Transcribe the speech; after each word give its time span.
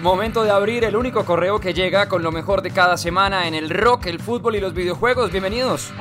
Momento 0.00 0.44
de 0.44 0.50
abrir 0.50 0.84
el 0.84 0.96
único 0.96 1.26
correo 1.26 1.60
que 1.60 1.74
llega 1.74 2.08
con 2.08 2.22
lo 2.22 2.32
mejor 2.32 2.62
de 2.62 2.70
cada 2.70 2.96
semana 2.96 3.46
en 3.46 3.54
el 3.54 3.68
rock, 3.68 4.06
el 4.06 4.18
fútbol 4.18 4.56
y 4.56 4.60
los 4.60 4.72
videojuegos. 4.72 5.30
Bienvenidos. 5.30 5.92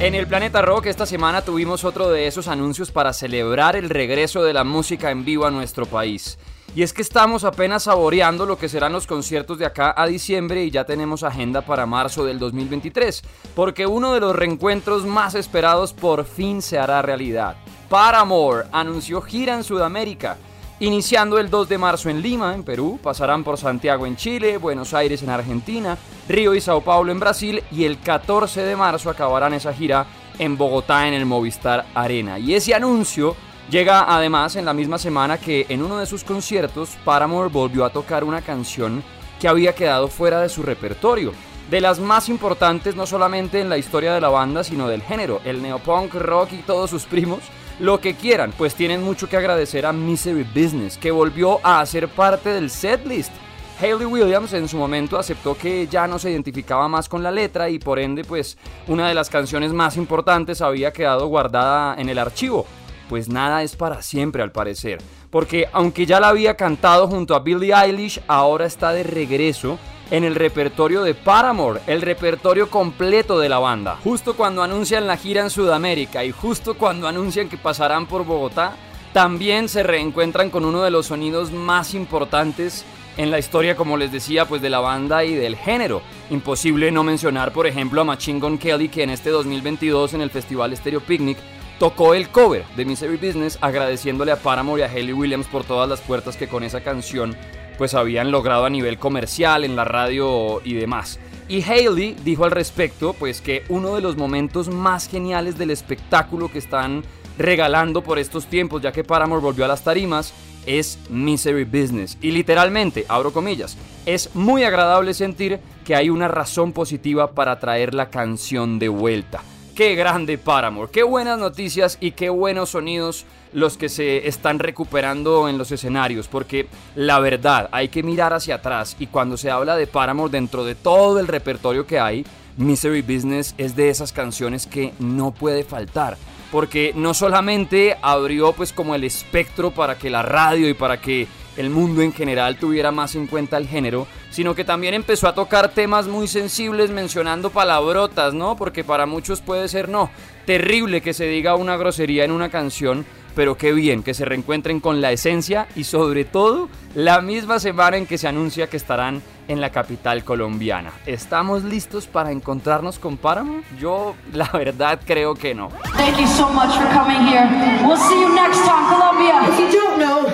En 0.00 0.16
el 0.16 0.26
Planeta 0.26 0.60
Rock 0.60 0.86
esta 0.86 1.06
semana 1.06 1.42
tuvimos 1.42 1.84
otro 1.84 2.10
de 2.10 2.26
esos 2.26 2.48
anuncios 2.48 2.90
para 2.90 3.12
celebrar 3.12 3.76
el 3.76 3.90
regreso 3.90 4.42
de 4.42 4.54
la 4.54 4.64
música 4.64 5.12
en 5.12 5.24
vivo 5.24 5.46
a 5.46 5.52
nuestro 5.52 5.86
país. 5.86 6.36
Y 6.74 6.82
es 6.82 6.92
que 6.92 7.02
estamos 7.02 7.44
apenas 7.44 7.84
saboreando 7.84 8.44
lo 8.44 8.58
que 8.58 8.68
serán 8.68 8.92
los 8.92 9.06
conciertos 9.06 9.58
de 9.58 9.66
acá 9.66 9.94
a 9.96 10.06
diciembre 10.08 10.64
y 10.64 10.72
ya 10.72 10.84
tenemos 10.84 11.22
agenda 11.22 11.60
para 11.62 11.86
marzo 11.86 12.24
del 12.24 12.40
2023, 12.40 13.22
porque 13.54 13.86
uno 13.86 14.12
de 14.14 14.20
los 14.20 14.34
reencuentros 14.34 15.06
más 15.06 15.36
esperados 15.36 15.92
por 15.92 16.24
fin 16.24 16.60
se 16.60 16.78
hará 16.78 17.02
realidad. 17.02 17.56
Paramore 17.88 18.66
anunció 18.72 19.22
gira 19.22 19.54
en 19.54 19.62
Sudamérica. 19.62 20.38
Iniciando 20.78 21.38
el 21.38 21.48
2 21.48 21.70
de 21.70 21.78
marzo 21.78 22.10
en 22.10 22.20
Lima, 22.20 22.54
en 22.54 22.62
Perú, 22.62 23.00
pasarán 23.02 23.42
por 23.42 23.56
Santiago 23.56 24.04
en 24.04 24.14
Chile, 24.14 24.58
Buenos 24.58 24.92
Aires 24.92 25.22
en 25.22 25.30
Argentina, 25.30 25.96
Río 26.28 26.54
y 26.54 26.60
Sao 26.60 26.82
Paulo 26.82 27.10
en 27.10 27.18
Brasil 27.18 27.62
y 27.72 27.84
el 27.84 27.98
14 27.98 28.60
de 28.60 28.76
marzo 28.76 29.08
acabarán 29.08 29.54
esa 29.54 29.72
gira 29.72 30.04
en 30.38 30.58
Bogotá 30.58 31.08
en 31.08 31.14
el 31.14 31.24
Movistar 31.24 31.86
Arena. 31.94 32.38
Y 32.38 32.52
ese 32.52 32.74
anuncio 32.74 33.34
llega 33.70 34.14
además 34.14 34.54
en 34.56 34.66
la 34.66 34.74
misma 34.74 34.98
semana 34.98 35.38
que 35.38 35.64
en 35.70 35.82
uno 35.82 35.96
de 35.96 36.04
sus 36.04 36.24
conciertos 36.24 36.90
Paramore 37.06 37.48
volvió 37.48 37.86
a 37.86 37.90
tocar 37.90 38.22
una 38.22 38.42
canción 38.42 39.02
que 39.40 39.48
había 39.48 39.74
quedado 39.74 40.08
fuera 40.08 40.42
de 40.42 40.50
su 40.50 40.62
repertorio. 40.62 41.32
De 41.70 41.80
las 41.80 42.00
más 42.00 42.28
importantes 42.28 42.96
no 42.96 43.06
solamente 43.06 43.62
en 43.62 43.70
la 43.70 43.78
historia 43.78 44.12
de 44.12 44.20
la 44.20 44.28
banda, 44.28 44.62
sino 44.62 44.88
del 44.88 45.00
género, 45.00 45.40
el 45.46 45.62
neopunk, 45.62 46.12
rock 46.16 46.52
y 46.52 46.62
todos 46.62 46.90
sus 46.90 47.06
primos 47.06 47.40
lo 47.78 48.00
que 48.00 48.14
quieran, 48.14 48.52
pues 48.56 48.74
tienen 48.74 49.02
mucho 49.02 49.28
que 49.28 49.36
agradecer 49.36 49.84
a 49.84 49.92
Misery 49.92 50.44
Business, 50.44 50.96
que 50.96 51.10
volvió 51.10 51.60
a 51.62 51.80
hacer 51.80 52.08
parte 52.08 52.50
del 52.50 52.70
setlist. 52.70 53.32
Hayley 53.80 54.06
Williams 54.06 54.54
en 54.54 54.68
su 54.68 54.78
momento 54.78 55.18
aceptó 55.18 55.54
que 55.54 55.86
ya 55.86 56.06
no 56.06 56.18
se 56.18 56.30
identificaba 56.30 56.88
más 56.88 57.08
con 57.08 57.22
la 57.22 57.30
letra 57.30 57.68
y 57.68 57.78
por 57.78 57.98
ende 57.98 58.24
pues 58.24 58.56
una 58.86 59.06
de 59.08 59.14
las 59.14 59.28
canciones 59.28 59.74
más 59.74 59.98
importantes 59.98 60.62
había 60.62 60.94
quedado 60.94 61.26
guardada 61.26 61.94
en 62.00 62.08
el 62.08 62.18
archivo. 62.18 62.64
Pues 63.10 63.28
nada 63.28 63.62
es 63.62 63.76
para 63.76 64.00
siempre 64.00 64.42
al 64.42 64.50
parecer, 64.50 64.98
porque 65.30 65.68
aunque 65.72 66.06
ya 66.06 66.18
la 66.18 66.28
había 66.28 66.56
cantado 66.56 67.06
junto 67.06 67.34
a 67.34 67.40
Billie 67.40 67.74
Eilish, 67.74 68.20
ahora 68.26 68.64
está 68.64 68.92
de 68.92 69.02
regreso 69.02 69.78
en 70.10 70.24
el 70.24 70.34
repertorio 70.34 71.02
de 71.02 71.14
Paramore, 71.14 71.80
el 71.86 72.02
repertorio 72.02 72.70
completo 72.70 73.38
de 73.38 73.48
la 73.48 73.58
banda. 73.58 73.98
Justo 74.04 74.36
cuando 74.36 74.62
anuncian 74.62 75.06
la 75.06 75.16
gira 75.16 75.42
en 75.42 75.50
Sudamérica 75.50 76.24
y 76.24 76.30
justo 76.30 76.74
cuando 76.74 77.08
anuncian 77.08 77.48
que 77.48 77.56
pasarán 77.56 78.06
por 78.06 78.24
Bogotá, 78.24 78.76
también 79.12 79.68
se 79.68 79.82
reencuentran 79.82 80.50
con 80.50 80.64
uno 80.64 80.82
de 80.82 80.90
los 80.90 81.06
sonidos 81.06 81.50
más 81.50 81.94
importantes 81.94 82.84
en 83.16 83.30
la 83.30 83.38
historia, 83.38 83.76
como 83.76 83.96
les 83.96 84.12
decía, 84.12 84.46
pues 84.46 84.60
de 84.60 84.70
la 84.70 84.80
banda 84.80 85.24
y 85.24 85.34
del 85.34 85.56
género. 85.56 86.02
Imposible 86.30 86.90
no 86.92 87.02
mencionar, 87.02 87.52
por 87.52 87.66
ejemplo, 87.66 88.02
a 88.02 88.04
Machine 88.04 88.40
Gun 88.40 88.58
Kelly, 88.58 88.88
que 88.88 89.02
en 89.02 89.10
este 89.10 89.30
2022 89.30 90.14
en 90.14 90.20
el 90.20 90.30
Festival 90.30 90.76
Stereo 90.76 91.00
Picnic 91.00 91.38
tocó 91.78 92.14
el 92.14 92.28
cover 92.28 92.64
de 92.76 92.84
Misery 92.84 93.16
Business, 93.16 93.58
agradeciéndole 93.60 94.32
a 94.32 94.36
Paramore 94.36 94.82
y 94.82 94.84
a 94.84 94.88
Hayley 94.88 95.12
Williams 95.12 95.46
por 95.46 95.64
todas 95.64 95.88
las 95.88 96.00
puertas 96.00 96.36
que 96.36 96.48
con 96.48 96.62
esa 96.62 96.82
canción 96.82 97.36
pues 97.78 97.94
habían 97.94 98.30
logrado 98.30 98.64
a 98.64 98.70
nivel 98.70 98.98
comercial, 98.98 99.64
en 99.64 99.76
la 99.76 99.84
radio 99.84 100.60
y 100.64 100.74
demás. 100.74 101.18
Y 101.48 101.62
Haley 101.62 102.16
dijo 102.24 102.44
al 102.44 102.50
respecto, 102.50 103.12
pues 103.12 103.40
que 103.40 103.64
uno 103.68 103.94
de 103.94 104.00
los 104.00 104.16
momentos 104.16 104.68
más 104.68 105.08
geniales 105.08 105.56
del 105.56 105.70
espectáculo 105.70 106.50
que 106.50 106.58
están 106.58 107.04
regalando 107.38 108.02
por 108.02 108.18
estos 108.18 108.46
tiempos, 108.46 108.82
ya 108.82 108.92
que 108.92 109.04
Paramore 109.04 109.42
volvió 109.42 109.64
a 109.64 109.68
las 109.68 109.84
tarimas, 109.84 110.32
es 110.66 110.98
Misery 111.08 111.64
Business. 111.64 112.18
Y 112.20 112.32
literalmente, 112.32 113.06
abro 113.08 113.32
comillas, 113.32 113.76
es 114.04 114.34
muy 114.34 114.64
agradable 114.64 115.14
sentir 115.14 115.60
que 115.84 115.94
hay 115.94 116.10
una 116.10 116.28
razón 116.28 116.72
positiva 116.72 117.32
para 117.32 117.60
traer 117.60 117.94
la 117.94 118.10
canción 118.10 118.78
de 118.78 118.88
vuelta. 118.88 119.42
Qué 119.76 119.94
grande 119.94 120.38
Paramore, 120.38 120.90
qué 120.90 121.02
buenas 121.02 121.38
noticias 121.38 121.98
y 122.00 122.12
qué 122.12 122.30
buenos 122.30 122.70
sonidos 122.70 123.26
los 123.52 123.76
que 123.76 123.90
se 123.90 124.26
están 124.26 124.58
recuperando 124.58 125.50
en 125.50 125.58
los 125.58 125.70
escenarios, 125.70 126.28
porque 126.28 126.66
la 126.94 127.20
verdad 127.20 127.68
hay 127.72 127.88
que 127.88 128.02
mirar 128.02 128.32
hacia 128.32 128.54
atrás 128.54 128.96
y 128.98 129.08
cuando 129.08 129.36
se 129.36 129.50
habla 129.50 129.76
de 129.76 129.86
Paramore 129.86 130.32
dentro 130.32 130.64
de 130.64 130.76
todo 130.76 131.20
el 131.20 131.28
repertorio 131.28 131.86
que 131.86 132.00
hay, 132.00 132.24
Misery 132.56 133.02
Business 133.02 133.54
es 133.58 133.76
de 133.76 133.90
esas 133.90 134.14
canciones 134.14 134.66
que 134.66 134.94
no 134.98 135.32
puede 135.32 135.62
faltar, 135.62 136.16
porque 136.50 136.94
no 136.96 137.12
solamente 137.12 137.98
abrió 138.00 138.54
pues 138.54 138.72
como 138.72 138.94
el 138.94 139.04
espectro 139.04 139.72
para 139.72 139.98
que 139.98 140.08
la 140.08 140.22
radio 140.22 140.70
y 140.70 140.74
para 140.74 141.02
que 141.02 141.28
el 141.56 141.70
mundo 141.70 142.02
en 142.02 142.12
general 142.12 142.56
tuviera 142.56 142.90
más 142.90 143.14
en 143.14 143.26
cuenta 143.26 143.56
el 143.56 143.66
género, 143.66 144.06
sino 144.30 144.54
que 144.54 144.64
también 144.64 144.94
empezó 144.94 145.28
a 145.28 145.34
tocar 145.34 145.70
temas 145.70 146.06
muy 146.06 146.28
sensibles 146.28 146.90
mencionando 146.90 147.50
palabrotas, 147.50 148.34
¿no? 148.34 148.56
Porque 148.56 148.84
para 148.84 149.06
muchos 149.06 149.40
puede 149.40 149.68
ser 149.68 149.88
no, 149.88 150.10
terrible 150.44 151.00
que 151.00 151.14
se 151.14 151.26
diga 151.26 151.54
una 151.54 151.76
grosería 151.76 152.24
en 152.24 152.30
una 152.30 152.50
canción, 152.50 153.06
pero 153.36 153.56
qué 153.56 153.72
bien 153.72 154.02
que 154.02 154.14
se 154.14 154.24
reencuentren 154.24 154.80
con 154.80 155.02
la 155.02 155.12
esencia 155.12 155.68
y 155.76 155.84
sobre 155.84 156.24
todo 156.24 156.68
la 156.94 157.20
misma 157.20 157.60
semana 157.60 157.98
en 157.98 158.06
que 158.06 158.16
se 158.16 158.26
anuncia 158.26 158.68
que 158.68 158.78
estarán 158.78 159.22
en 159.46 159.60
la 159.60 159.70
capital 159.70 160.24
colombiana. 160.24 160.90
¿Estamos 161.04 161.62
listos 161.62 162.06
para 162.06 162.32
encontrarnos 162.32 162.98
con 162.98 163.18
Páramo? 163.18 163.60
Yo 163.78 164.16
la 164.32 164.48
verdad 164.48 164.98
creo 165.04 165.34
que 165.34 165.54
no. 165.54 165.68
Thank 165.96 166.18
you 166.18 166.26
so 166.26 166.48
much 166.48 166.74
for 166.74 166.88
coming 166.88 167.28
here. 167.28 167.46
We'll 167.86 167.98
see 167.98 168.20
you 168.20 168.34
next 168.34 168.64
time, 168.64 168.88
Colombia. 168.88 169.42
If 169.50 169.58
you 169.58 169.80
don't 169.80 169.98
know, 169.98 170.26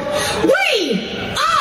we 0.45 1.11
are 1.37 1.53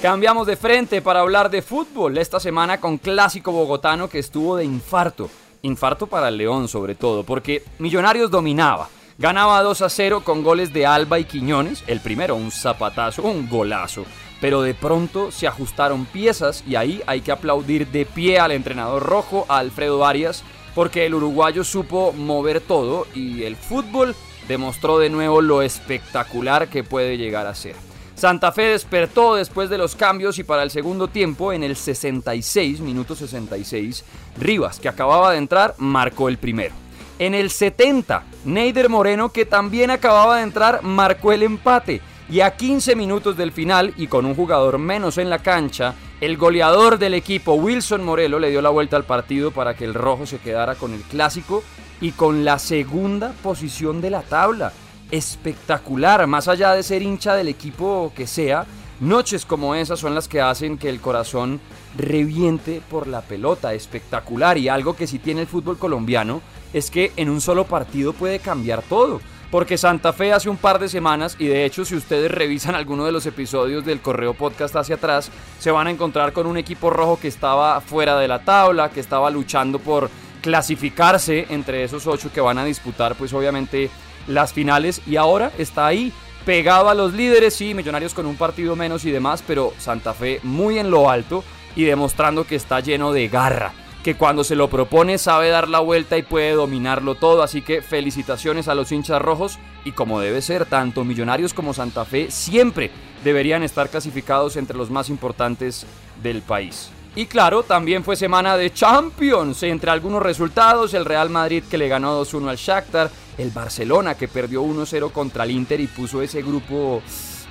Cambiamos 0.00 0.46
de 0.46 0.56
frente 0.56 1.02
para 1.02 1.20
hablar 1.20 1.50
de 1.50 1.60
fútbol 1.60 2.16
esta 2.18 2.38
semana 2.38 2.78
con 2.78 2.98
clásico 2.98 3.50
bogotano 3.50 4.08
que 4.08 4.20
estuvo 4.20 4.56
de 4.56 4.64
infarto. 4.64 5.28
Infarto 5.62 6.06
para 6.06 6.28
el 6.28 6.36
León 6.36 6.68
sobre 6.68 6.94
todo, 6.94 7.24
porque 7.24 7.64
Millonarios 7.78 8.30
dominaba. 8.30 8.88
Ganaba 9.18 9.62
2 9.62 9.82
a 9.82 9.88
0 9.88 10.22
con 10.22 10.44
goles 10.44 10.72
de 10.72 10.86
Alba 10.86 11.18
y 11.18 11.24
Quiñones, 11.24 11.82
el 11.88 12.00
primero 12.00 12.36
un 12.36 12.52
zapatazo, 12.52 13.22
un 13.22 13.48
golazo. 13.48 14.04
Pero 14.40 14.62
de 14.62 14.74
pronto 14.74 15.32
se 15.32 15.48
ajustaron 15.48 16.06
piezas 16.06 16.62
y 16.66 16.76
ahí 16.76 17.02
hay 17.06 17.22
que 17.22 17.32
aplaudir 17.32 17.88
de 17.88 18.06
pie 18.06 18.38
al 18.38 18.52
entrenador 18.52 19.02
rojo, 19.02 19.44
a 19.48 19.58
Alfredo 19.58 20.06
Arias, 20.06 20.44
porque 20.76 21.06
el 21.06 21.14
uruguayo 21.14 21.64
supo 21.64 22.12
mover 22.12 22.60
todo 22.60 23.08
y 23.12 23.42
el 23.42 23.56
fútbol 23.56 24.14
demostró 24.46 24.98
de 24.98 25.10
nuevo 25.10 25.40
lo 25.40 25.62
espectacular 25.62 26.68
que 26.68 26.84
puede 26.84 27.18
llegar 27.18 27.48
a 27.48 27.56
ser. 27.56 27.87
Santa 28.18 28.50
Fe 28.50 28.62
despertó 28.62 29.36
después 29.36 29.70
de 29.70 29.78
los 29.78 29.94
cambios 29.94 30.40
y 30.40 30.42
para 30.42 30.64
el 30.64 30.72
segundo 30.72 31.06
tiempo, 31.06 31.52
en 31.52 31.62
el 31.62 31.76
66, 31.76 32.80
minuto 32.80 33.14
66, 33.14 34.04
Rivas, 34.36 34.80
que 34.80 34.88
acababa 34.88 35.30
de 35.30 35.38
entrar, 35.38 35.76
marcó 35.78 36.28
el 36.28 36.36
primero. 36.36 36.74
En 37.20 37.32
el 37.32 37.48
70, 37.48 38.24
Neider 38.44 38.88
Moreno, 38.88 39.28
que 39.28 39.46
también 39.46 39.92
acababa 39.92 40.38
de 40.38 40.42
entrar, 40.42 40.82
marcó 40.82 41.30
el 41.30 41.44
empate. 41.44 42.00
Y 42.28 42.40
a 42.40 42.56
15 42.56 42.96
minutos 42.96 43.36
del 43.36 43.52
final 43.52 43.94
y 43.96 44.08
con 44.08 44.26
un 44.26 44.34
jugador 44.34 44.78
menos 44.78 45.16
en 45.16 45.30
la 45.30 45.38
cancha, 45.38 45.94
el 46.20 46.36
goleador 46.36 46.98
del 46.98 47.14
equipo, 47.14 47.54
Wilson 47.54 48.04
Morelo, 48.04 48.40
le 48.40 48.50
dio 48.50 48.60
la 48.60 48.70
vuelta 48.70 48.96
al 48.96 49.04
partido 49.04 49.52
para 49.52 49.76
que 49.76 49.84
el 49.84 49.94
rojo 49.94 50.26
se 50.26 50.38
quedara 50.38 50.74
con 50.74 50.92
el 50.92 51.02
clásico 51.02 51.62
y 52.00 52.10
con 52.10 52.44
la 52.44 52.58
segunda 52.58 53.32
posición 53.44 54.00
de 54.00 54.10
la 54.10 54.22
tabla 54.22 54.72
espectacular, 55.10 56.26
más 56.26 56.48
allá 56.48 56.72
de 56.72 56.82
ser 56.82 57.02
hincha 57.02 57.34
del 57.34 57.48
equipo 57.48 58.12
que 58.14 58.26
sea, 58.26 58.66
noches 59.00 59.44
como 59.44 59.74
esas 59.74 60.00
son 60.00 60.14
las 60.14 60.28
que 60.28 60.40
hacen 60.40 60.78
que 60.78 60.88
el 60.88 61.00
corazón 61.00 61.60
reviente 61.96 62.82
por 62.90 63.06
la 63.06 63.22
pelota, 63.22 63.74
espectacular. 63.74 64.58
Y 64.58 64.68
algo 64.68 64.96
que 64.96 65.06
sí 65.06 65.18
tiene 65.18 65.42
el 65.42 65.46
fútbol 65.46 65.78
colombiano 65.78 66.40
es 66.72 66.90
que 66.90 67.12
en 67.16 67.28
un 67.30 67.40
solo 67.40 67.64
partido 67.64 68.12
puede 68.12 68.38
cambiar 68.38 68.82
todo. 68.82 69.20
Porque 69.50 69.78
Santa 69.78 70.12
Fe 70.12 70.34
hace 70.34 70.50
un 70.50 70.58
par 70.58 70.78
de 70.78 70.90
semanas, 70.90 71.34
y 71.38 71.46
de 71.46 71.64
hecho 71.64 71.86
si 71.86 71.96
ustedes 71.96 72.30
revisan 72.30 72.74
alguno 72.74 73.06
de 73.06 73.12
los 73.12 73.24
episodios 73.24 73.82
del 73.82 74.02
Correo 74.02 74.34
Podcast 74.34 74.76
hacia 74.76 74.96
atrás, 74.96 75.30
se 75.58 75.70
van 75.70 75.86
a 75.86 75.90
encontrar 75.90 76.34
con 76.34 76.46
un 76.46 76.58
equipo 76.58 76.90
rojo 76.90 77.18
que 77.18 77.28
estaba 77.28 77.80
fuera 77.80 78.18
de 78.18 78.28
la 78.28 78.44
tabla, 78.44 78.90
que 78.90 79.00
estaba 79.00 79.30
luchando 79.30 79.78
por 79.78 80.10
clasificarse 80.42 81.46
entre 81.48 81.82
esos 81.82 82.06
ocho 82.06 82.30
que 82.32 82.40
van 82.40 82.58
a 82.58 82.64
disputar 82.64 83.16
pues 83.16 83.32
obviamente 83.32 83.90
las 84.28 84.52
finales 84.52 85.02
y 85.06 85.16
ahora 85.16 85.50
está 85.58 85.86
ahí 85.86 86.12
pegado 86.44 86.88
a 86.88 86.94
los 86.94 87.12
líderes, 87.12 87.54
sí, 87.54 87.74
Millonarios 87.74 88.14
con 88.14 88.26
un 88.26 88.36
partido 88.36 88.76
menos 88.76 89.04
y 89.04 89.10
demás, 89.10 89.42
pero 89.46 89.72
Santa 89.78 90.14
Fe 90.14 90.40
muy 90.42 90.78
en 90.78 90.90
lo 90.90 91.10
alto 91.10 91.44
y 91.76 91.84
demostrando 91.84 92.44
que 92.44 92.56
está 92.56 92.80
lleno 92.80 93.12
de 93.12 93.28
garra, 93.28 93.72
que 94.02 94.14
cuando 94.14 94.44
se 94.44 94.56
lo 94.56 94.68
propone 94.70 95.18
sabe 95.18 95.50
dar 95.50 95.68
la 95.68 95.80
vuelta 95.80 96.16
y 96.16 96.22
puede 96.22 96.52
dominarlo 96.52 97.16
todo, 97.16 97.42
así 97.42 97.60
que 97.62 97.82
felicitaciones 97.82 98.68
a 98.68 98.74
los 98.74 98.92
hinchas 98.92 99.20
rojos 99.20 99.58
y 99.84 99.92
como 99.92 100.20
debe 100.20 100.40
ser, 100.40 100.64
tanto 100.64 101.04
Millonarios 101.04 101.52
como 101.52 101.74
Santa 101.74 102.04
Fe 102.04 102.30
siempre 102.30 102.90
deberían 103.24 103.62
estar 103.62 103.90
clasificados 103.90 104.56
entre 104.56 104.76
los 104.76 104.90
más 104.90 105.10
importantes 105.10 105.86
del 106.22 106.40
país. 106.42 106.90
Y 107.18 107.26
claro, 107.26 107.64
también 107.64 108.04
fue 108.04 108.14
semana 108.14 108.56
de 108.56 108.72
Champions. 108.72 109.64
Entre 109.64 109.90
algunos 109.90 110.22
resultados, 110.22 110.94
el 110.94 111.04
Real 111.04 111.28
Madrid 111.30 111.64
que 111.68 111.76
le 111.76 111.88
ganó 111.88 112.22
2-1 112.22 112.48
al 112.48 112.56
Shakhtar, 112.56 113.10
el 113.36 113.50
Barcelona 113.50 114.14
que 114.14 114.28
perdió 114.28 114.62
1-0 114.62 115.10
contra 115.10 115.42
el 115.42 115.50
Inter 115.50 115.80
y 115.80 115.88
puso 115.88 116.22
ese 116.22 116.42
grupo 116.42 117.02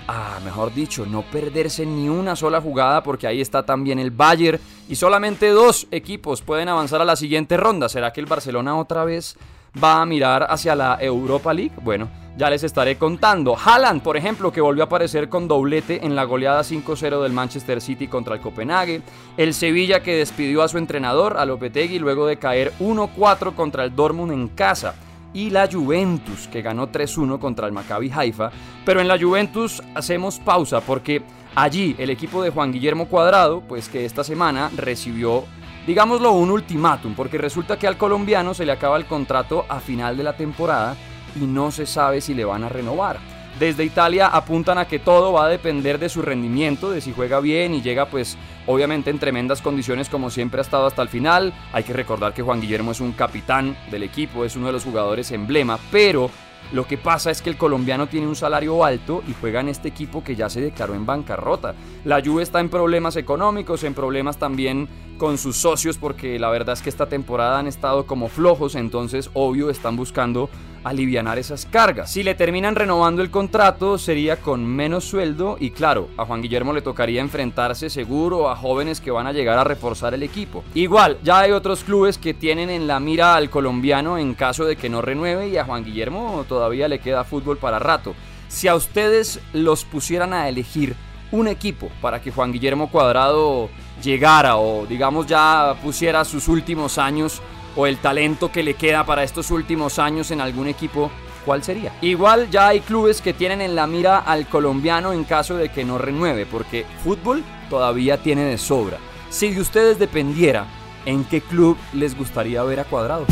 a, 0.07 0.39
mejor 0.45 0.73
dicho, 0.73 1.05
no 1.05 1.21
perderse 1.23 1.85
ni 1.85 2.07
una 2.07 2.37
sola 2.37 2.61
jugada 2.61 3.03
porque 3.03 3.27
ahí 3.27 3.41
está 3.41 3.65
también 3.65 3.99
el 3.99 4.11
Bayern 4.11 4.57
y 4.87 4.95
solamente 4.95 5.49
dos 5.49 5.87
equipos 5.91 6.41
pueden 6.41 6.69
avanzar 6.69 7.01
a 7.01 7.05
la 7.05 7.17
siguiente 7.17 7.57
ronda. 7.57 7.89
¿Será 7.89 8.13
que 8.13 8.21
el 8.21 8.25
Barcelona 8.25 8.79
otra 8.79 9.03
vez 9.03 9.35
va 9.81 10.01
a 10.01 10.05
mirar 10.05 10.47
hacia 10.49 10.75
la 10.75 10.97
Europa 10.99 11.53
League? 11.53 11.73
Bueno, 11.81 12.09
ya 12.37 12.49
les 12.49 12.63
estaré 12.63 12.97
contando. 12.97 13.57
Haaland, 13.57 14.01
por 14.01 14.15
ejemplo, 14.15 14.51
que 14.51 14.61
volvió 14.61 14.83
a 14.83 14.85
aparecer 14.85 15.27
con 15.27 15.47
doblete 15.47 16.05
en 16.05 16.15
la 16.15 16.23
goleada 16.23 16.61
5-0 16.61 17.21
del 17.23 17.33
Manchester 17.33 17.81
City 17.81 18.07
contra 18.07 18.35
el 18.35 18.41
Copenhague. 18.41 19.01
El 19.37 19.53
Sevilla 19.53 20.01
que 20.01 20.15
despidió 20.15 20.61
a 20.61 20.67
su 20.67 20.77
entrenador, 20.77 21.37
a 21.37 21.45
luego 21.45 22.27
de 22.27 22.37
caer 22.37 22.73
1-4 22.79 23.55
contra 23.55 23.83
el 23.83 23.95
Dortmund 23.95 24.31
en 24.31 24.49
casa 24.49 24.93
y 25.33 25.49
la 25.49 25.67
Juventus, 25.71 26.47
que 26.47 26.61
ganó 26.61 26.91
3-1 26.91 27.39
contra 27.39 27.67
el 27.67 27.73
Maccabi 27.73 28.11
Haifa. 28.13 28.51
Pero 28.85 29.01
en 29.01 29.07
la 29.07 29.19
Juventus 29.19 29.81
hacemos 29.95 30.39
pausa 30.39 30.81
porque 30.81 31.21
allí 31.55 31.95
el 31.97 32.09
equipo 32.09 32.43
de 32.43 32.51
Juan 32.51 32.71
Guillermo 32.71 33.07
Cuadrado, 33.07 33.61
pues 33.61 33.89
que 33.89 34.05
esta 34.05 34.23
semana 34.23 34.69
recibió, 34.75 35.43
digámoslo, 35.87 36.33
un 36.33 36.51
ultimátum, 36.51 37.15
porque 37.15 37.37
resulta 37.37 37.79
que 37.79 37.87
al 37.87 37.97
colombiano 37.97 38.53
se 38.53 38.65
le 38.65 38.73
acaba 38.73 38.97
el 38.97 39.05
contrato 39.05 39.65
a 39.69 39.79
final 39.79 40.17
de 40.17 40.23
la 40.23 40.35
temporada 40.35 40.97
y 41.35 41.45
no 41.45 41.71
se 41.71 41.85
sabe 41.85 42.19
si 42.19 42.33
le 42.33 42.43
van 42.43 42.65
a 42.65 42.69
renovar. 42.69 43.17
Desde 43.57 43.85
Italia 43.85 44.27
apuntan 44.27 44.77
a 44.77 44.85
que 44.85 44.99
todo 44.99 45.31
va 45.33 45.45
a 45.45 45.49
depender 45.49 45.97
de 45.97 46.09
su 46.09 46.21
rendimiento, 46.21 46.91
de 46.91 47.01
si 47.01 47.13
juega 47.13 47.39
bien 47.39 47.73
y 47.73 47.81
llega 47.81 48.05
pues 48.05 48.37
obviamente 48.67 49.09
en 49.09 49.17
tremendas 49.17 49.61
condiciones 49.61 50.09
como 50.09 50.29
siempre 50.29 50.59
ha 50.59 50.61
estado 50.61 50.85
hasta 50.85 51.01
el 51.01 51.09
final. 51.09 51.53
Hay 51.73 51.83
que 51.83 51.93
recordar 51.93 52.33
que 52.33 52.43
Juan 52.43 52.61
Guillermo 52.61 52.91
es 52.91 52.99
un 52.99 53.13
capitán 53.13 53.75
del 53.89 54.03
equipo, 54.03 54.45
es 54.45 54.55
uno 54.55 54.67
de 54.67 54.73
los 54.73 54.83
jugadores 54.83 55.31
emblema, 55.31 55.79
pero 55.89 56.29
lo 56.73 56.85
que 56.85 56.97
pasa 56.97 57.31
es 57.31 57.41
que 57.41 57.49
el 57.49 57.57
colombiano 57.57 58.07
tiene 58.07 58.27
un 58.27 58.35
salario 58.35 58.83
alto 58.83 59.23
y 59.27 59.33
juega 59.39 59.61
en 59.61 59.69
este 59.69 59.87
equipo 59.87 60.23
que 60.23 60.35
ya 60.35 60.49
se 60.49 60.61
declaró 60.61 60.93
en 60.95 61.05
bancarrota. 61.05 61.73
La 62.03 62.21
Juve 62.21 62.43
está 62.43 62.59
en 62.59 62.69
problemas 62.69 63.15
económicos, 63.15 63.83
en 63.85 63.93
problemas 63.93 64.37
también 64.37 64.87
con 65.17 65.37
sus 65.37 65.57
socios 65.57 65.97
porque 65.97 66.39
la 66.39 66.49
verdad 66.49 66.73
es 66.73 66.81
que 66.81 66.89
esta 66.89 67.07
temporada 67.07 67.59
han 67.59 67.67
estado 67.67 68.05
como 68.05 68.29
flojos, 68.29 68.75
entonces 68.75 69.29
obvio 69.33 69.69
están 69.69 69.95
buscando 69.95 70.49
alivianar 70.83 71.37
esas 71.37 71.65
cargas. 71.65 72.11
Si 72.11 72.23
le 72.23 72.35
terminan 72.35 72.75
renovando 72.75 73.21
el 73.21 73.31
contrato 73.31 73.97
sería 73.97 74.37
con 74.37 74.65
menos 74.65 75.03
sueldo 75.03 75.57
y 75.59 75.71
claro, 75.71 76.09
a 76.17 76.25
Juan 76.25 76.41
Guillermo 76.41 76.73
le 76.73 76.81
tocaría 76.81 77.21
enfrentarse 77.21 77.89
seguro 77.89 78.49
a 78.49 78.55
jóvenes 78.55 79.01
que 79.01 79.11
van 79.11 79.27
a 79.27 79.33
llegar 79.33 79.57
a 79.57 79.63
reforzar 79.63 80.13
el 80.13 80.23
equipo. 80.23 80.63
Igual, 80.73 81.17
ya 81.23 81.39
hay 81.39 81.51
otros 81.51 81.83
clubes 81.83 82.17
que 82.17 82.33
tienen 82.33 82.69
en 82.69 82.87
la 82.87 82.99
mira 82.99 83.35
al 83.35 83.49
colombiano 83.49 84.17
en 84.17 84.33
caso 84.33 84.65
de 84.65 84.75
que 84.75 84.89
no 84.89 85.01
renueve 85.01 85.49
y 85.49 85.57
a 85.57 85.65
Juan 85.65 85.83
Guillermo 85.83 86.45
todavía 86.47 86.87
le 86.87 86.99
queda 86.99 87.23
fútbol 87.23 87.57
para 87.57 87.79
rato. 87.79 88.15
Si 88.47 88.67
a 88.67 88.75
ustedes 88.75 89.41
los 89.51 89.83
pusieran 89.83 90.33
a 90.33 90.47
elegir 90.47 90.95
un 91.31 91.47
equipo 91.47 91.89
para 92.01 92.21
que 92.21 92.31
Juan 92.31 92.51
Guillermo 92.51 92.89
Cuadrado 92.89 93.69
llegara 94.01 94.57
o 94.57 94.85
digamos 94.85 95.25
ya 95.27 95.75
pusiera 95.81 96.23
sus 96.25 96.47
últimos 96.47 96.97
años 96.97 97.41
o 97.75 97.85
el 97.85 97.97
talento 97.97 98.51
que 98.51 98.63
le 98.63 98.73
queda 98.73 99.05
para 99.05 99.23
estos 99.23 99.51
últimos 99.51 99.99
años 99.99 100.31
en 100.31 100.41
algún 100.41 100.67
equipo, 100.67 101.11
¿cuál 101.45 101.63
sería? 101.63 101.93
Igual 102.01 102.49
ya 102.49 102.69
hay 102.69 102.79
clubes 102.79 103.21
que 103.21 103.33
tienen 103.33 103.61
en 103.61 103.75
la 103.75 103.85
mira 103.85 104.17
al 104.17 104.47
colombiano 104.47 105.13
en 105.13 105.23
caso 105.23 105.55
de 105.55 105.69
que 105.69 105.85
no 105.85 105.99
renueve, 105.99 106.47
porque 106.47 106.85
fútbol 107.03 107.43
todavía 107.69 108.17
tiene 108.17 108.45
de 108.45 108.57
sobra. 108.57 108.97
Si 109.29 109.51
de 109.51 109.61
ustedes 109.61 109.99
dependiera, 109.99 110.65
¿en 111.05 111.23
qué 111.23 111.41
club 111.41 111.77
les 111.93 112.17
gustaría 112.17 112.63
ver 112.63 112.79
a 112.79 112.83
Cuadrado? 112.83 113.25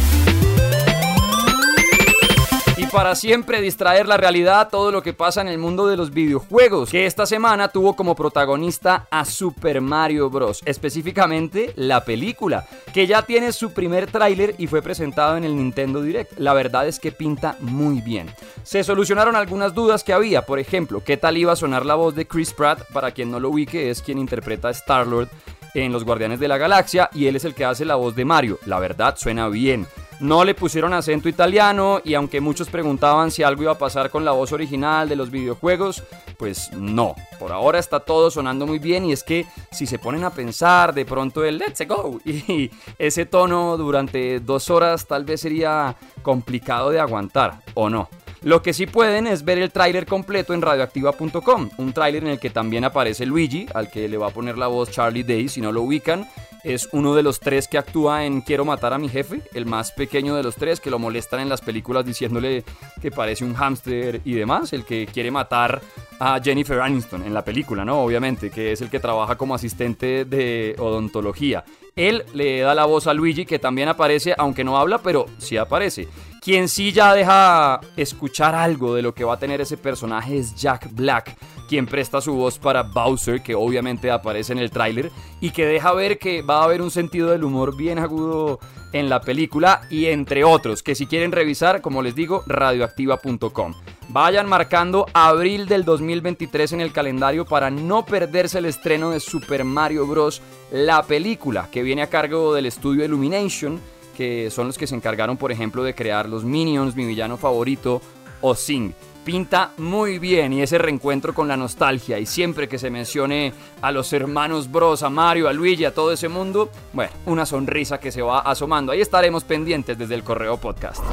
Y 2.78 2.86
para 2.88 3.16
siempre 3.16 3.62
distraer 3.62 4.08
la 4.08 4.18
realidad 4.18 4.70
todo 4.70 4.92
lo 4.92 5.02
que 5.02 5.14
pasa 5.14 5.42
en 5.42 5.48
el 5.48 5.58
mundo 5.58 5.88
de 5.88 5.96
los 5.96 6.12
videojuegos, 6.12 6.90
que 6.90 7.06
esta 7.06 7.26
semana 7.26 7.70
tuvo 7.70 7.96
como 7.96 8.16
protagonista 8.16 9.08
a 9.10 9.24
Super 9.24 9.80
Mario 9.80 10.30
Bros. 10.30 10.62
Específicamente 10.66 11.72
la 11.76 12.04
película, 12.04 12.68
que 12.94 13.08
ya 13.08 13.22
tiene 13.22 13.54
su 13.54 13.72
primer 13.72 14.08
tráiler 14.08 14.56
y 14.58 14.68
fue 14.68 14.82
presentado 14.82 15.38
en 15.38 15.46
el 15.46 15.56
Nintendo 15.56 16.02
Direct. 16.02 16.38
La 16.38 16.54
verdad 16.54 16.88
es 16.88 17.00
que 17.00 17.12
pinta 17.12 17.56
muy 17.62 18.02
bien. 18.02 18.30
Se 18.64 18.84
solucionaron 18.84 19.36
algunas 19.36 19.74
dudas 19.74 20.04
que 20.04 20.14
había, 20.14 20.46
por 20.46 20.60
ejemplo, 20.60 21.02
qué 21.04 21.16
tal 21.18 21.38
iba 21.38 21.54
a 21.54 21.58
sonar 21.58 21.86
la 21.86 21.96
voz 21.96 22.16
de 22.16 22.28
Chris 22.28 22.54
Pratt, 22.54 22.82
para 22.92 23.12
quien 23.12 23.32
no 23.32 23.40
lo 23.40 23.50
ubique 23.50 23.90
es 23.90 24.02
quien 24.02 24.18
interpreta 24.18 24.68
a 24.68 24.72
Star-Lord 24.72 25.30
en 25.74 25.92
Los 25.92 26.04
Guardianes 26.04 26.40
de 26.40 26.48
la 26.48 26.58
Galaxia 26.58 27.10
y 27.14 27.28
él 27.28 27.36
es 27.36 27.46
el 27.46 27.54
que 27.54 27.66
hace 27.66 27.86
la 27.86 27.96
voz 27.96 28.16
de 28.16 28.26
Mario. 28.26 28.60
La 28.66 28.80
verdad 28.80 29.16
suena 29.18 29.48
bien. 29.50 29.88
No 30.20 30.46
le 30.46 30.56
pusieron 30.56 30.94
acento 30.94 31.28
italiano 31.28 32.00
y 32.04 32.14
aunque 32.14 32.40
muchos 32.40 32.70
preguntaban 32.70 33.32
si 33.32 33.44
algo 33.44 33.64
iba 33.64 33.74
a 33.74 33.78
pasar 33.78 34.10
con 34.10 34.24
la 34.24 34.32
voz 34.32 34.54
original 34.54 35.10
de 35.10 35.16
los 35.18 35.30
videojuegos, 35.30 36.04
pues 36.38 36.72
no. 36.72 37.16
Por 37.38 37.52
ahora 37.52 37.80
está 37.80 38.00
todo 38.00 38.32
sonando 38.32 38.66
muy 38.66 38.80
bien 38.80 39.06
y 39.06 39.12
es 39.12 39.24
que 39.24 39.46
si 39.72 39.86
se 39.86 40.00
ponen 40.00 40.24
a 40.24 40.30
pensar 40.30 40.94
de 40.94 41.06
pronto 41.06 41.44
el 41.44 41.58
let's 41.58 41.86
go 41.88 42.20
y 42.26 42.72
ese 42.98 43.26
tono 43.26 43.76
durante 43.78 44.40
dos 44.40 44.70
horas 44.70 45.06
tal 45.06 45.26
vez 45.26 45.42
sería 45.42 45.96
complicado 46.22 46.92
de 46.92 47.00
aguantar 47.00 47.62
o 47.74 47.90
no. 47.90 48.10
Lo 48.42 48.62
que 48.62 48.74
sí 48.74 48.86
pueden 48.86 49.26
es 49.26 49.44
ver 49.44 49.58
el 49.58 49.72
tráiler 49.72 50.06
completo 50.06 50.54
en 50.54 50.62
radioactiva.com, 50.62 51.70
un 51.78 51.94
tráiler 51.94 52.24
en 52.24 52.30
el 52.30 52.40
que 52.40 52.52
también 52.52 52.84
aparece 52.84 53.26
Luigi, 53.26 53.66
al 53.74 53.90
que 53.90 54.08
le 54.08 54.18
va 54.18 54.28
a 54.28 54.30
poner 54.30 54.56
la 54.56 54.68
voz 54.68 54.92
Charlie 54.92 55.24
Day 55.24 55.50
si 55.50 55.62
no 55.62 55.72
lo 55.72 55.82
ubican. 55.82 56.28
Es 56.66 56.90
uno 56.94 57.14
de 57.14 57.22
los 57.22 57.40
tres 57.40 57.68
que 57.68 57.78
actúa 57.78 58.26
en 58.26 58.42
Quiero 58.42 58.66
matar 58.66 58.92
a 58.92 58.98
mi 58.98 59.08
jefe, 59.08 59.44
el 59.54 59.68
más 59.68 59.92
pequeño 59.92 60.36
de 60.36 60.42
los 60.42 60.56
tres, 60.56 60.80
que 60.80 60.90
lo 60.90 60.98
molestan 60.98 61.42
en 61.42 61.48
las 61.48 61.62
películas 61.62 62.04
diciéndole 62.04 62.64
que 63.00 63.12
parece 63.12 63.46
un 63.46 63.54
hámster 63.54 64.22
y 64.26 64.34
demás, 64.34 64.74
el 64.74 64.84
que 64.84 65.06
quiere 65.06 65.30
matar 65.30 65.80
a 66.20 66.40
Jennifer 66.44 66.82
Aniston 66.82 67.22
en 67.22 67.36
la 67.36 67.46
película, 67.46 67.86
¿no? 67.86 68.02
Obviamente, 68.02 68.50
que 68.50 68.72
es 68.72 68.82
el 68.82 68.90
que 68.90 69.00
trabaja 69.00 69.36
como 69.36 69.54
asistente 69.54 70.26
de 70.26 70.76
odontología. 70.80 71.64
Él 71.96 72.24
le 72.34 72.62
da 72.62 72.74
la 72.74 72.86
voz 72.86 73.06
a 73.06 73.14
Luigi, 73.14 73.46
que 73.46 73.60
también 73.60 73.88
aparece, 73.88 74.34
aunque 74.36 74.64
no 74.64 74.80
habla, 74.80 74.98
pero 74.98 75.28
sí 75.38 75.58
aparece. 75.58 76.08
Quien 76.42 76.68
sí 76.68 76.92
ya 76.92 77.14
deja 77.14 77.80
escuchar 77.96 78.56
algo 78.56 78.96
de 78.96 79.04
lo 79.04 79.14
que 79.14 79.24
va 79.24 79.36
a 79.36 79.40
tener 79.40 79.62
ese 79.62 79.78
personaje 79.78 80.40
es 80.40 80.56
Jack 80.56 80.90
Black, 80.92 81.38
quien 81.68 81.86
presta 81.86 82.22
su 82.22 82.34
voz 82.34 82.60
para 82.60 82.84
Bowser, 82.84 83.42
que 83.42 83.56
obviamente 83.56 84.12
aparece 84.12 84.54
en 84.54 84.60
el 84.60 84.72
tráiler, 84.72 85.12
y 85.42 85.52
que 85.52 85.66
deja 85.66 85.94
ver 85.94 86.20
que 86.20 86.42
va 86.42 86.60
a 86.60 86.64
haber 86.64 86.82
un 86.82 86.92
sentido 86.92 87.32
del 87.32 87.44
humor 87.44 87.76
bien 87.76 88.00
agudo 88.00 88.60
en 88.94 89.10
la 89.10 89.22
película, 89.22 89.82
y 89.90 90.06
entre 90.06 90.44
otros, 90.44 90.84
que 90.84 90.96
si 90.96 91.06
quieren 91.08 91.32
revisar, 91.32 91.82
como 91.82 92.02
les 92.02 92.16
digo, 92.16 92.44
radioactiva.com. 92.48 93.74
Vayan 94.10 94.48
marcando 94.48 95.08
abril 95.14 95.68
del 95.68 95.84
2023 95.84 96.74
en 96.74 96.82
el 96.82 96.92
calendario 96.92 97.46
para 97.46 97.70
no 97.70 98.06
perderse 98.06 98.60
el 98.60 98.66
estreno 98.66 99.10
de 99.10 99.20
Super 99.20 99.64
Mario 99.64 100.06
Bros. 100.06 100.42
La 100.72 101.04
película, 101.04 101.70
que 101.72 101.84
viene 101.84 102.04
a 102.04 102.10
cargo 102.10 102.54
del 102.54 102.68
estudio 102.68 103.04
Illumination 103.04 103.82
que 104.16 104.50
son 104.50 104.68
los 104.68 104.78
que 104.78 104.88
se 104.88 104.96
encargaron, 104.96 105.38
por 105.38 105.52
ejemplo, 105.52 105.84
de 105.84 105.94
crear 105.94 106.28
los 106.28 106.44
Minions, 106.44 106.96
mi 106.96 107.06
villano 107.06 107.38
favorito, 107.38 108.02
o 108.42 108.56
Sing. 108.56 108.94
Pinta 109.24 109.72
muy 109.78 110.20
bien 110.20 110.54
y 110.54 110.62
ese 110.62 110.78
reencuentro 110.78 111.34
con 111.34 111.48
la 111.48 111.58
nostalgia 111.58 112.20
y 112.20 112.28
siempre 112.28 112.68
que 112.68 112.78
se 112.78 112.92
mencione 112.92 113.54
a 113.82 113.92
los 113.92 114.14
hermanos 114.14 114.72
Bros, 114.72 115.02
a 115.02 115.10
Mario, 115.10 115.50
a 115.50 115.54
Luigi, 115.54 115.84
a 115.86 115.94
todo 115.94 116.12
ese 116.12 116.30
mundo, 116.30 116.70
bueno, 116.94 117.12
una 117.26 117.46
sonrisa 117.48 118.00
que 118.00 118.12
se 118.12 118.22
va 118.22 118.42
asomando. 118.42 118.92
Ahí 118.92 119.02
estaremos 119.02 119.44
pendientes 119.44 119.98
desde 119.98 120.14
el 120.14 120.24
correo 120.24 120.58
podcast. 120.58 121.04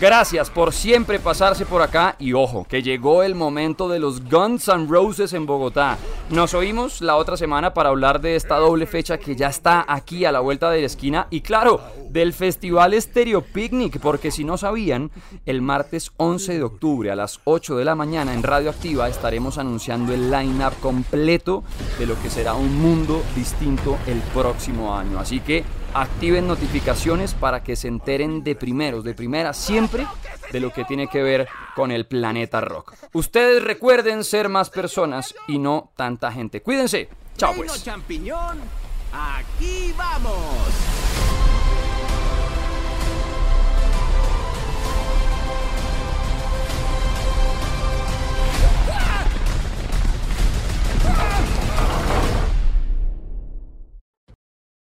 Gracias 0.00 0.48
por 0.48 0.72
siempre 0.72 1.18
pasarse 1.18 1.66
por 1.66 1.82
acá 1.82 2.14
y 2.20 2.32
ojo, 2.32 2.64
que 2.68 2.82
llegó 2.84 3.24
el 3.24 3.34
momento 3.34 3.88
de 3.88 3.98
los 3.98 4.22
Guns 4.22 4.68
N' 4.68 4.86
Roses 4.88 5.32
en 5.32 5.44
Bogotá. 5.44 5.98
Nos 6.30 6.52
oímos 6.52 7.00
la 7.00 7.16
otra 7.16 7.38
semana 7.38 7.72
para 7.72 7.88
hablar 7.88 8.20
de 8.20 8.36
esta 8.36 8.56
doble 8.56 8.84
fecha 8.86 9.16
que 9.16 9.34
ya 9.34 9.48
está 9.48 9.86
aquí 9.88 10.26
a 10.26 10.32
la 10.32 10.40
vuelta 10.40 10.70
de 10.70 10.80
la 10.80 10.86
esquina 10.86 11.26
y 11.30 11.40
claro, 11.40 11.80
del 12.10 12.34
Festival 12.34 13.00
Stereo 13.00 13.40
Picnic, 13.40 13.98
porque 13.98 14.30
si 14.30 14.44
no 14.44 14.58
sabían, 14.58 15.10
el 15.46 15.62
martes 15.62 16.12
11 16.18 16.58
de 16.58 16.62
octubre 16.62 17.10
a 17.10 17.16
las 17.16 17.40
8 17.44 17.78
de 17.78 17.86
la 17.86 17.94
mañana 17.94 18.34
en 18.34 18.42
Radio 18.42 18.68
Activa 18.68 19.08
estaremos 19.08 19.56
anunciando 19.56 20.12
el 20.12 20.30
line-up 20.30 20.74
completo 20.82 21.64
de 21.98 22.04
lo 22.04 22.20
que 22.20 22.28
será 22.28 22.52
un 22.52 22.78
mundo 22.78 23.22
distinto 23.34 23.96
el 24.06 24.20
próximo 24.34 24.94
año. 24.94 25.18
Así 25.18 25.40
que 25.40 25.64
activen 25.94 26.46
notificaciones 26.46 27.34
para 27.34 27.62
que 27.62 27.76
se 27.76 27.88
enteren 27.88 28.42
de 28.44 28.54
primeros, 28.54 29.04
de 29.04 29.14
primera, 29.14 29.52
siempre 29.52 30.06
de 30.52 30.60
lo 30.60 30.72
que 30.72 30.84
tiene 30.84 31.08
que 31.08 31.22
ver 31.22 31.48
con 31.74 31.90
el 31.90 32.06
planeta 32.06 32.60
rock. 32.60 32.94
Ustedes 33.12 33.62
recuerden 33.62 34.24
ser 34.24 34.48
más 34.48 34.70
personas 34.70 35.34
y 35.46 35.58
no 35.58 35.90
tanta 35.96 36.32
gente. 36.32 36.62
Cuídense. 36.62 37.08
Chao 37.36 37.54
pues. 37.54 37.84
champiñón, 37.84 38.58
aquí 39.12 39.94
vamos. 39.96 40.97